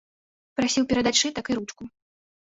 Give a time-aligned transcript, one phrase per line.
[0.59, 1.83] Прасіў перадаць сшытак і ручку.